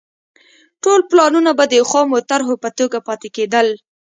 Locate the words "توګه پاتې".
2.77-3.27